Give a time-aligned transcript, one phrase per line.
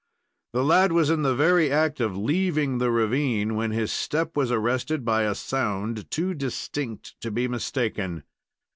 [0.53, 4.51] The lad was in the very act of leaving the ravine, when his step was
[4.51, 8.23] arrested by a sound too distinct to be mistaken.